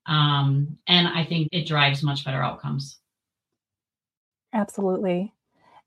um, 0.06 0.78
and 0.86 1.08
I 1.08 1.24
think 1.24 1.48
it 1.50 1.66
drives 1.66 2.02
much 2.02 2.24
better 2.24 2.42
outcomes. 2.42 2.98
Absolutely. 4.52 5.33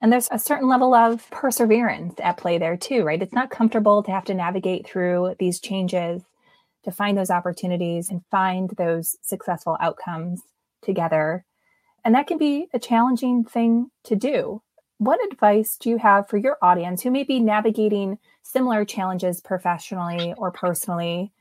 And 0.01 0.11
there's 0.11 0.29
a 0.31 0.39
certain 0.39 0.67
level 0.67 0.93
of 0.93 1.29
perseverance 1.31 2.15
at 2.19 2.37
play 2.37 2.57
there 2.57 2.77
too, 2.77 3.03
right? 3.03 3.21
It's 3.21 3.33
not 3.33 3.49
comfortable 3.49 4.03
to 4.03 4.11
have 4.11 4.25
to 4.25 4.33
navigate 4.33 4.87
through 4.87 5.35
these 5.39 5.59
changes, 5.59 6.21
to 6.83 6.91
find 6.91 7.17
those 7.17 7.31
opportunities 7.31 8.09
and 8.09 8.21
find 8.29 8.69
those 8.77 9.17
successful 9.23 9.75
outcomes 9.79 10.41
together. 10.83 11.45
And 12.05 12.13
that 12.15 12.27
can 12.27 12.37
be 12.37 12.67
a 12.73 12.79
challenging 12.79 13.43
thing 13.43 13.89
to 14.03 14.15
do. 14.15 14.61
What 14.99 15.19
advice 15.31 15.77
do 15.77 15.89
you 15.89 15.97
have 15.97 16.27
for 16.29 16.37
your 16.37 16.57
audience 16.61 17.01
who 17.01 17.11
may 17.11 17.23
be 17.23 17.39
navigating 17.39 18.17
similar 18.43 18.85
challenges 18.85 19.41
professionally 19.41 20.33
or 20.37 20.51
personally 20.51 21.31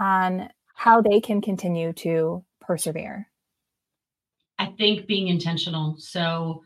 on 0.00 0.48
how 0.74 1.00
they 1.00 1.20
can 1.20 1.40
continue 1.40 1.92
to 1.94 2.44
persevere? 2.60 3.28
I 4.58 4.66
think 4.66 5.06
being 5.06 5.28
intentional. 5.28 5.96
So, 5.98 6.64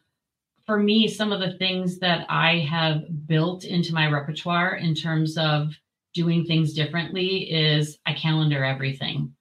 for 0.69 0.79
me, 0.79 1.09
some 1.09 1.33
of 1.33 1.41
the 1.41 1.57
things 1.57 1.99
that 2.01 2.27
I 2.29 2.59
have 2.59 3.27
built 3.27 3.65
into 3.65 3.95
my 3.95 4.07
repertoire 4.11 4.75
in 4.75 4.95
terms 4.95 5.39
of 5.39 5.73
doing 6.13 6.45
things 6.45 6.75
differently 6.75 7.51
is 7.51 7.97
I 8.05 8.13
calendar 8.13 8.63
everything. 8.63 9.35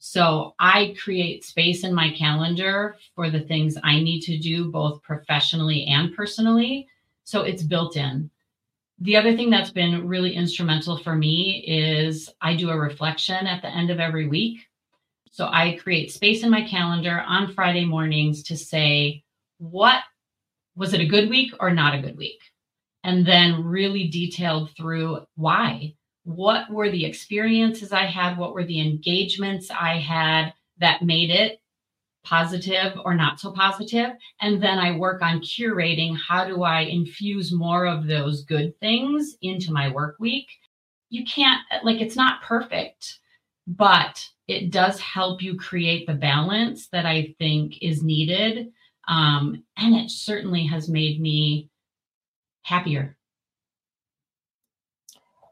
So 0.00 0.56
I 0.58 0.96
create 1.00 1.44
space 1.44 1.84
in 1.84 1.94
my 1.94 2.10
calendar 2.10 2.96
for 3.14 3.30
the 3.30 3.42
things 3.42 3.78
I 3.84 4.00
need 4.00 4.22
to 4.22 4.36
do, 4.36 4.68
both 4.72 5.00
professionally 5.02 5.84
and 5.84 6.12
personally. 6.12 6.88
So 7.22 7.42
it's 7.42 7.62
built 7.62 7.96
in. 7.96 8.28
The 8.98 9.16
other 9.16 9.36
thing 9.36 9.50
that's 9.50 9.70
been 9.70 10.08
really 10.08 10.34
instrumental 10.34 10.96
for 10.96 11.14
me 11.14 11.64
is 11.68 12.28
I 12.40 12.56
do 12.56 12.70
a 12.70 12.76
reflection 12.76 13.46
at 13.46 13.62
the 13.62 13.68
end 13.68 13.90
of 13.90 14.00
every 14.00 14.26
week. 14.26 14.66
So 15.30 15.46
I 15.46 15.78
create 15.80 16.10
space 16.10 16.42
in 16.42 16.50
my 16.50 16.66
calendar 16.66 17.20
on 17.28 17.54
Friday 17.54 17.84
mornings 17.84 18.42
to 18.42 18.56
say, 18.56 19.22
what 19.58 20.00
was 20.76 20.92
it 20.92 21.00
a 21.00 21.06
good 21.06 21.28
week 21.30 21.52
or 21.60 21.72
not 21.72 21.94
a 21.94 22.00
good 22.00 22.16
week? 22.16 22.40
And 23.02 23.26
then 23.26 23.64
really 23.64 24.08
detailed 24.08 24.70
through 24.76 25.26
why 25.36 25.94
what 26.24 26.70
were 26.70 26.90
the 26.90 27.04
experiences 27.04 27.92
I 27.92 28.06
had? 28.06 28.38
What 28.38 28.54
were 28.54 28.64
the 28.64 28.80
engagements 28.80 29.70
I 29.70 29.98
had 29.98 30.54
that 30.78 31.02
made 31.02 31.30
it 31.30 31.60
positive 32.24 32.98
or 33.04 33.14
not 33.14 33.38
so 33.38 33.52
positive? 33.52 34.12
And 34.40 34.62
then 34.62 34.78
I 34.78 34.96
work 34.96 35.22
on 35.22 35.40
curating 35.40 36.16
how 36.16 36.46
do 36.46 36.62
I 36.62 36.80
infuse 36.80 37.52
more 37.52 37.86
of 37.86 38.06
those 38.06 38.42
good 38.44 38.78
things 38.80 39.36
into 39.42 39.70
my 39.70 39.92
work 39.92 40.16
week? 40.18 40.48
You 41.10 41.24
can't, 41.26 41.60
like, 41.82 42.00
it's 42.00 42.16
not 42.16 42.42
perfect, 42.42 43.18
but 43.66 44.26
it 44.48 44.70
does 44.70 44.98
help 45.00 45.42
you 45.42 45.56
create 45.56 46.06
the 46.06 46.14
balance 46.14 46.88
that 46.88 47.06
I 47.06 47.34
think 47.38 47.74
is 47.82 48.02
needed. 48.02 48.72
Um, 49.08 49.64
and 49.76 49.94
it 49.94 50.10
certainly 50.10 50.66
has 50.66 50.88
made 50.88 51.20
me 51.20 51.70
happier 52.62 53.16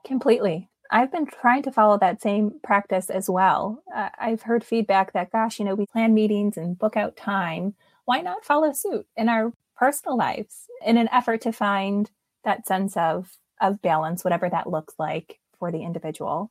Completely. 0.04 0.68
I've 0.90 1.12
been 1.12 1.26
trying 1.26 1.62
to 1.62 1.72
follow 1.72 1.96
that 1.98 2.20
same 2.20 2.60
practice 2.62 3.08
as 3.08 3.30
well. 3.30 3.82
Uh, 3.94 4.10
I've 4.18 4.42
heard 4.42 4.64
feedback 4.64 5.12
that, 5.12 5.30
gosh, 5.30 5.58
you 5.58 5.64
know, 5.64 5.74
we 5.74 5.86
plan 5.86 6.12
meetings 6.12 6.56
and 6.56 6.78
book 6.78 6.96
out 6.96 7.16
time. 7.16 7.74
Why 8.04 8.20
not 8.20 8.44
follow 8.44 8.72
suit 8.72 9.06
in 9.16 9.28
our 9.28 9.52
personal 9.76 10.18
lives 10.18 10.66
in 10.84 10.98
an 10.98 11.08
effort 11.12 11.40
to 11.42 11.52
find 11.52 12.10
that 12.44 12.66
sense 12.66 12.96
of, 12.96 13.38
of 13.60 13.80
balance, 13.80 14.24
whatever 14.24 14.50
that 14.50 14.68
looks 14.68 14.94
like 14.98 15.38
for 15.58 15.72
the 15.72 15.82
individual? 15.82 16.50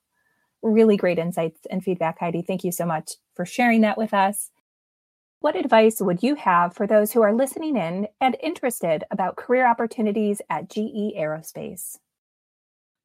Really 0.63 0.97
great 0.97 1.19
insights 1.19 1.59
and 1.69 1.83
feedback, 1.83 2.19
Heidi. 2.19 2.41
Thank 2.41 2.63
you 2.63 2.71
so 2.71 2.85
much 2.85 3.11
for 3.35 3.45
sharing 3.45 3.81
that 3.81 3.97
with 3.97 4.13
us. 4.13 4.49
What 5.41 5.55
advice 5.55 5.99
would 5.99 6.21
you 6.21 6.35
have 6.35 6.75
for 6.75 6.85
those 6.85 7.11
who 7.11 7.23
are 7.23 7.33
listening 7.33 7.75
in 7.75 8.07
and 8.21 8.37
interested 8.43 9.03
about 9.09 9.37
career 9.37 9.67
opportunities 9.67 10.39
at 10.51 10.69
GE 10.69 11.17
Aerospace? 11.17 11.97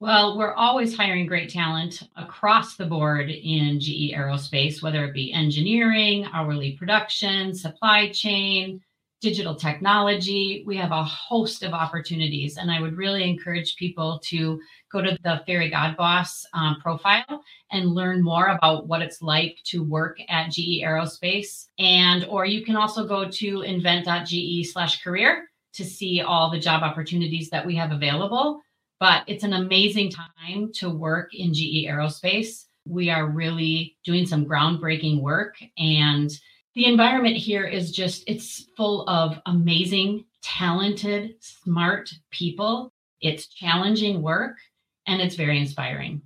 Well, 0.01 0.37
we're 0.37 0.53
always 0.53 0.95
hiring 0.95 1.25
great 1.25 1.49
talent 1.49 2.03
across 2.15 2.77
the 2.77 2.85
board 2.85 3.31
in 3.31 3.81
GE 3.81 4.13
Aerospace, 4.13 4.83
whether 4.83 5.07
it 5.07 5.15
be 5.15 5.33
engineering, 5.33 6.27
hourly 6.31 6.73
production, 6.73 7.55
supply 7.55 8.11
chain, 8.11 8.83
digital 9.21 9.55
technology. 9.55 10.63
We 10.67 10.77
have 10.77 10.93
a 10.93 11.03
host 11.03 11.63
of 11.63 11.73
opportunities, 11.73 12.59
and 12.59 12.71
I 12.71 12.81
would 12.81 12.97
really 12.97 13.29
encourage 13.29 13.77
people 13.77 14.21
to 14.25 14.61
go 14.93 15.01
to 15.01 15.17
the 15.23 15.43
Fairy 15.47 15.71
God 15.71 15.97
Boss 15.97 16.45
um, 16.53 16.77
profile 16.81 17.43
and 17.73 17.95
learn 17.95 18.23
more 18.23 18.49
about 18.49 18.87
what 18.87 19.03
it's 19.03 19.23
like 19.23 19.59
to 19.65 19.83
work 19.83 20.19
at 20.29 20.51
GE 20.51 20.83
Aerospace. 20.83 21.67
And 21.79 22.25
or 22.27 22.45
you 22.45 22.65
can 22.65 22.77
also 22.77 23.07
go 23.07 23.29
to 23.29 23.63
invent.ge 23.63 24.69
slash 24.71 25.03
career 25.03 25.49
to 25.73 25.85
see 25.85 26.21
all 26.21 26.51
the 26.51 26.61
job 26.61 26.83
opportunities 26.83 27.51
that 27.51 27.65
we 27.65 27.75
have 27.77 27.93
available. 27.93 28.61
But 28.99 29.25
it's 29.27 29.45
an 29.45 29.53
amazing 29.53 30.11
time 30.11 30.73
to 30.75 30.91
work 30.91 31.35
in 31.35 31.53
GE 31.53 31.87
Aerospace. 31.87 32.65
We 32.87 33.11
are 33.11 33.27
really 33.29 33.97
doing 34.05 34.27
some 34.27 34.47
groundbreaking 34.47 35.21
work 35.21 35.57
and 35.77 36.31
the 36.77 36.85
environment 36.85 37.39
here 37.39 37.65
is 37.65 37.91
just 37.91 38.23
it's 38.27 38.67
full 38.77 39.09
of 39.09 39.41
amazing, 39.47 40.27
talented, 40.43 41.35
smart 41.41 42.13
people. 42.31 42.93
It's 43.23 43.47
challenging 43.47 44.21
work 44.21 44.59
and 45.07 45.23
it's 45.23 45.37
very 45.37 45.59
inspiring. 45.59 46.21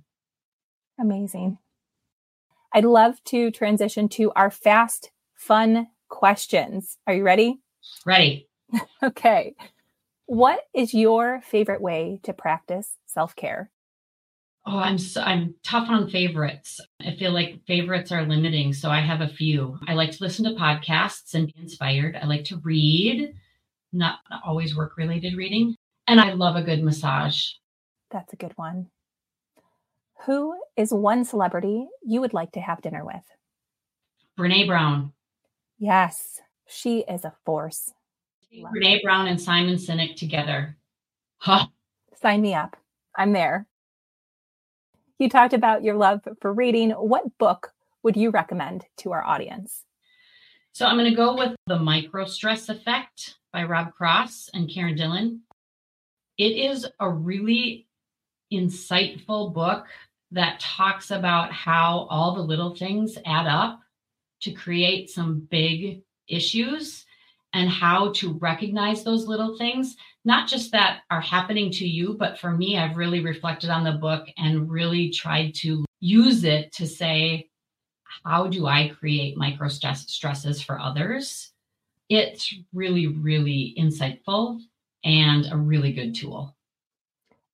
Amazing. 0.99 1.57
I'd 2.73 2.83
love 2.83 3.23
to 3.25 3.49
transition 3.51 4.09
to 4.09 4.31
our 4.33 4.51
fast, 4.51 5.11
fun 5.35 5.87
questions. 6.09 6.97
Are 7.07 7.13
you 7.13 7.23
ready? 7.23 7.61
Ready. 8.05 8.49
okay. 9.03 9.55
What 10.25 10.59
is 10.73 10.93
your 10.93 11.41
favorite 11.45 11.81
way 11.81 12.19
to 12.23 12.33
practice 12.33 12.97
self 13.05 13.37
care? 13.37 13.71
Oh, 14.65 14.77
I'm 14.77 14.97
so, 14.99 15.21
I'm 15.21 15.55
tough 15.63 15.89
on 15.89 16.09
favorites. 16.09 16.79
I 16.99 17.15
feel 17.15 17.31
like 17.31 17.65
favorites 17.65 18.11
are 18.11 18.25
limiting, 18.25 18.73
so 18.73 18.89
I 18.89 19.01
have 19.01 19.21
a 19.21 19.27
few. 19.27 19.79
I 19.87 19.95
like 19.95 20.11
to 20.11 20.23
listen 20.23 20.45
to 20.45 20.51
podcasts 20.51 21.33
and 21.33 21.47
be 21.47 21.55
inspired. 21.57 22.15
I 22.15 22.27
like 22.27 22.43
to 22.45 22.57
read, 22.57 23.33
not 23.91 24.19
always 24.45 24.75
work 24.75 24.97
related 24.97 25.35
reading, 25.35 25.75
and 26.07 26.21
I 26.21 26.33
love 26.33 26.55
a 26.55 26.61
good 26.61 26.83
massage. 26.83 27.43
That's 28.11 28.33
a 28.33 28.37
good 28.37 28.53
one. 28.55 28.87
Who 30.25 30.53
is 30.77 30.93
one 30.93 31.25
celebrity 31.25 31.87
you 32.03 32.21
would 32.21 32.33
like 32.33 32.51
to 32.51 32.59
have 32.59 32.81
dinner 32.81 33.03
with? 33.03 33.23
Brene 34.37 34.67
Brown. 34.67 35.13
Yes, 35.79 36.39
she 36.67 36.99
is 37.09 37.25
a 37.25 37.33
force. 37.45 37.91
Brene 38.53 39.01
Brown 39.01 39.27
and 39.27 39.41
Simon 39.41 39.75
Sinek 39.75 40.15
together. 40.15 40.77
Huh. 41.37 41.65
Sign 42.21 42.41
me 42.41 42.53
up. 42.53 42.77
I'm 43.17 43.33
there. 43.33 43.65
You 45.21 45.29
talked 45.29 45.53
about 45.53 45.83
your 45.83 45.93
love 45.97 46.21
for 46.39 46.51
reading. 46.51 46.89
What 46.89 47.37
book 47.37 47.73
would 48.01 48.17
you 48.17 48.31
recommend 48.31 48.87
to 48.97 49.11
our 49.11 49.23
audience? 49.23 49.85
So 50.71 50.87
I'm 50.87 50.97
going 50.97 51.11
to 51.11 51.15
go 51.15 51.37
with 51.37 51.55
The 51.67 51.77
Micro 51.77 52.25
Stress 52.25 52.69
Effect 52.69 53.35
by 53.53 53.65
Rob 53.65 53.93
Cross 53.93 54.49
and 54.55 54.67
Karen 54.67 54.95
Dillon. 54.95 55.41
It 56.39 56.53
is 56.57 56.87
a 56.99 57.07
really 57.07 57.85
insightful 58.51 59.53
book 59.53 59.85
that 60.31 60.59
talks 60.59 61.11
about 61.11 61.51
how 61.51 62.07
all 62.09 62.33
the 62.33 62.41
little 62.41 62.75
things 62.75 63.15
add 63.23 63.45
up 63.45 63.79
to 64.39 64.51
create 64.51 65.11
some 65.11 65.47
big 65.51 66.01
issues 66.27 67.05
and 67.53 67.69
how 67.69 68.11
to 68.13 68.33
recognize 68.39 69.03
those 69.03 69.27
little 69.27 69.57
things, 69.57 69.95
not 70.23 70.47
just 70.47 70.71
that 70.71 71.01
are 71.09 71.21
happening 71.21 71.71
to 71.71 71.87
you, 71.87 72.15
but 72.17 72.39
for 72.39 72.51
me, 72.51 72.77
I've 72.77 72.97
really 72.97 73.21
reflected 73.21 73.69
on 73.69 73.83
the 73.83 73.93
book 73.93 74.27
and 74.37 74.69
really 74.69 75.09
tried 75.09 75.53
to 75.55 75.85
use 75.99 76.43
it 76.43 76.71
to 76.73 76.87
say, 76.87 77.49
how 78.23 78.47
do 78.47 78.67
I 78.67 78.89
create 78.89 79.37
micro 79.37 79.67
stress 79.67 80.09
stresses 80.11 80.61
for 80.61 80.79
others? 80.79 81.51
It's 82.09 82.53
really, 82.73 83.07
really 83.07 83.73
insightful 83.77 84.59
and 85.03 85.47
a 85.51 85.57
really 85.57 85.93
good 85.93 86.13
tool. 86.15 86.55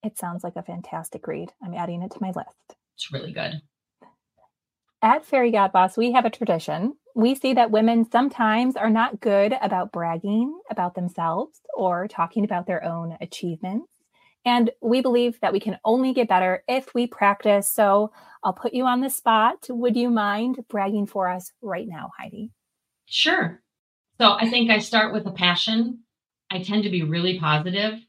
It 0.04 0.18
sounds 0.18 0.44
like 0.44 0.56
a 0.56 0.64
fantastic 0.64 1.28
read. 1.28 1.52
I'm 1.64 1.74
adding 1.74 2.02
it 2.02 2.12
to 2.12 2.22
my 2.22 2.30
list. 2.30 2.76
It's 2.96 3.12
really 3.12 3.34
good. 3.34 3.62
At 5.02 5.26
Fairy 5.26 5.52
Godboss, 5.52 5.98
we 5.98 6.12
have 6.14 6.26
a 6.26 6.30
tradition. 6.30 6.96
We 7.18 7.34
see 7.34 7.56
that 7.56 7.72
women 7.72 8.08
sometimes 8.12 8.76
are 8.76 8.92
not 8.92 9.20
good 9.20 9.56
about 9.60 9.92
bragging 9.92 10.56
about 10.70 10.94
themselves 10.94 11.60
or 11.76 12.08
talking 12.08 12.44
about 12.44 12.68
their 12.68 12.84
own 12.84 13.18
achievements. 13.20 13.88
And 14.46 14.70
we 14.84 15.02
believe 15.02 15.40
that 15.40 15.52
we 15.52 15.60
can 15.60 15.80
only 15.84 16.14
get 16.14 16.30
better 16.30 16.64
if 16.68 16.94
we 16.94 17.08
practice. 17.08 17.72
So 17.72 18.12
I'll 18.44 18.54
put 18.54 18.76
you 18.76 18.86
on 18.86 19.02
the 19.02 19.10
spot. 19.10 19.66
Would 19.68 19.98
you 19.98 20.12
mind 20.12 20.64
bragging 20.70 21.08
for 21.08 21.28
us 21.28 21.52
right 21.60 21.88
now, 21.88 22.12
Heidi? 22.20 22.52
Sure. 23.08 23.64
So 24.22 24.34
I 24.40 24.48
think 24.48 24.70
I 24.70 24.78
start 24.78 25.12
with 25.12 25.26
a 25.26 25.32
passion. 25.32 26.02
I 26.52 26.62
tend 26.62 26.84
to 26.84 26.92
be 26.92 27.02
really 27.02 27.40
positive. 27.40 28.00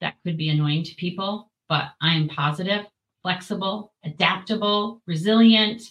That 0.00 0.14
could 0.24 0.36
be 0.36 0.48
annoying 0.48 0.84
to 0.84 0.94
people, 0.94 1.50
but 1.68 1.86
I 2.00 2.14
am 2.14 2.28
positive, 2.28 2.86
flexible, 3.22 3.94
adaptable, 4.04 5.02
resilient, 5.08 5.82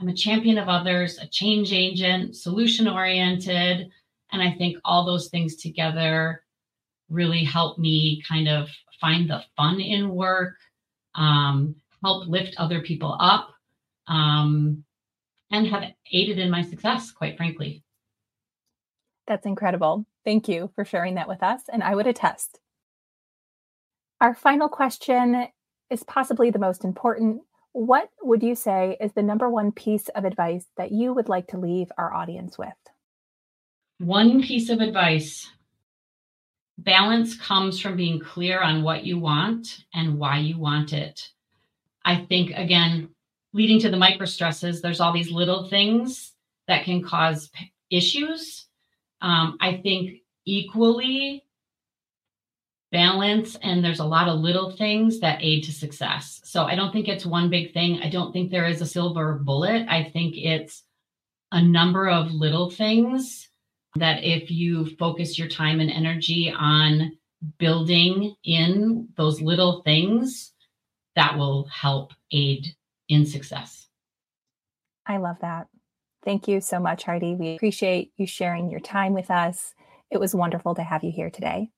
I'm 0.00 0.08
a 0.08 0.14
champion 0.14 0.58
of 0.58 0.68
others, 0.68 1.18
a 1.18 1.26
change 1.26 1.72
agent, 1.72 2.36
solution 2.36 2.86
oriented. 2.86 3.88
And 4.32 4.42
I 4.42 4.52
think 4.52 4.76
all 4.84 5.06
those 5.06 5.28
things 5.28 5.56
together 5.56 6.42
really 7.08 7.44
help 7.44 7.78
me 7.78 8.22
kind 8.28 8.48
of 8.48 8.68
find 9.00 9.30
the 9.30 9.42
fun 9.56 9.80
in 9.80 10.10
work, 10.10 10.56
um, 11.14 11.76
help 12.02 12.28
lift 12.28 12.54
other 12.58 12.80
people 12.80 13.16
up, 13.18 13.50
um, 14.08 14.84
and 15.50 15.66
have 15.68 15.84
aided 16.12 16.38
in 16.38 16.50
my 16.50 16.62
success, 16.62 17.10
quite 17.10 17.36
frankly. 17.36 17.82
That's 19.26 19.46
incredible. 19.46 20.06
Thank 20.24 20.48
you 20.48 20.70
for 20.74 20.84
sharing 20.84 21.14
that 21.14 21.28
with 21.28 21.42
us. 21.42 21.62
And 21.72 21.82
I 21.82 21.94
would 21.94 22.06
attest. 22.06 22.60
Our 24.20 24.34
final 24.34 24.68
question 24.68 25.48
is 25.90 26.02
possibly 26.02 26.50
the 26.50 26.58
most 26.58 26.84
important 26.84 27.42
what 27.76 28.08
would 28.22 28.42
you 28.42 28.54
say 28.54 28.96
is 29.02 29.12
the 29.12 29.22
number 29.22 29.50
one 29.50 29.70
piece 29.70 30.08
of 30.08 30.24
advice 30.24 30.64
that 30.78 30.92
you 30.92 31.12
would 31.12 31.28
like 31.28 31.48
to 31.48 31.58
leave 31.58 31.92
our 31.98 32.10
audience 32.10 32.56
with? 32.56 32.72
One 33.98 34.42
piece 34.42 34.70
of 34.70 34.80
advice 34.80 35.46
balance 36.78 37.36
comes 37.36 37.78
from 37.78 37.94
being 37.94 38.18
clear 38.18 38.62
on 38.62 38.82
what 38.82 39.04
you 39.04 39.18
want 39.18 39.84
and 39.92 40.18
why 40.18 40.38
you 40.38 40.58
want 40.58 40.94
it. 40.94 41.28
I 42.02 42.16
think, 42.16 42.52
again, 42.56 43.10
leading 43.52 43.78
to 43.80 43.90
the 43.90 43.98
micro 43.98 44.24
stresses, 44.24 44.80
there's 44.80 45.00
all 45.00 45.12
these 45.12 45.30
little 45.30 45.68
things 45.68 46.32
that 46.68 46.84
can 46.84 47.02
cause 47.02 47.50
issues. 47.90 48.68
Um, 49.20 49.58
I 49.60 49.76
think 49.82 50.20
equally 50.46 51.44
balance 52.92 53.56
and 53.62 53.84
there's 53.84 54.00
a 54.00 54.04
lot 54.04 54.28
of 54.28 54.40
little 54.40 54.70
things 54.70 55.20
that 55.20 55.42
aid 55.42 55.64
to 55.64 55.72
success. 55.72 56.40
So 56.44 56.64
I 56.64 56.74
don't 56.74 56.92
think 56.92 57.08
it's 57.08 57.26
one 57.26 57.50
big 57.50 57.72
thing. 57.72 58.00
I 58.02 58.08
don't 58.08 58.32
think 58.32 58.50
there 58.50 58.66
is 58.66 58.80
a 58.80 58.86
silver 58.86 59.34
bullet. 59.34 59.86
I 59.88 60.04
think 60.04 60.36
it's 60.36 60.84
a 61.52 61.62
number 61.62 62.08
of 62.08 62.32
little 62.32 62.70
things 62.70 63.48
that 63.96 64.22
if 64.22 64.50
you 64.50 64.86
focus 64.96 65.38
your 65.38 65.48
time 65.48 65.80
and 65.80 65.90
energy 65.90 66.52
on 66.56 67.12
building 67.58 68.34
in 68.44 69.08
those 69.16 69.40
little 69.40 69.82
things, 69.82 70.52
that 71.16 71.38
will 71.38 71.64
help 71.64 72.12
aid 72.30 72.66
in 73.08 73.24
success. 73.24 73.88
I 75.06 75.16
love 75.16 75.36
that. 75.40 75.68
Thank 76.24 76.48
you 76.48 76.60
so 76.60 76.78
much, 76.78 77.04
Heidi. 77.04 77.34
We 77.34 77.54
appreciate 77.54 78.12
you 78.16 78.26
sharing 78.26 78.70
your 78.70 78.80
time 78.80 79.14
with 79.14 79.30
us. 79.30 79.74
It 80.10 80.18
was 80.18 80.34
wonderful 80.34 80.74
to 80.74 80.82
have 80.82 81.04
you 81.04 81.10
here 81.10 81.30
today. 81.30 81.70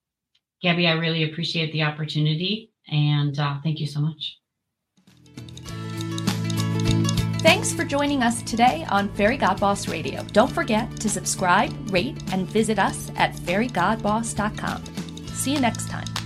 Gabby, 0.62 0.86
I 0.86 0.92
really 0.92 1.30
appreciate 1.30 1.72
the 1.72 1.82
opportunity 1.82 2.72
and 2.88 3.38
uh, 3.38 3.58
thank 3.62 3.80
you 3.80 3.86
so 3.86 4.00
much. 4.00 4.38
Thanks 7.40 7.72
for 7.72 7.84
joining 7.84 8.22
us 8.24 8.42
today 8.42 8.84
on 8.90 9.08
Fairy 9.14 9.36
God 9.36 9.60
Boss 9.60 9.86
Radio. 9.86 10.24
Don't 10.32 10.50
forget 10.50 10.90
to 11.00 11.08
subscribe, 11.08 11.72
rate, 11.92 12.20
and 12.32 12.48
visit 12.48 12.78
us 12.78 13.12
at 13.16 13.32
fairygodboss.com. 13.34 14.84
See 15.28 15.54
you 15.54 15.60
next 15.60 15.88
time. 15.88 16.17